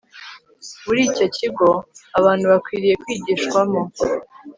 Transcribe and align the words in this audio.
Muri 0.85 1.01
icyo 1.09 1.27
kigo 1.37 1.67
abantu 2.19 2.45
bakwiriye 2.51 2.95
kwigishwamo 3.03 3.81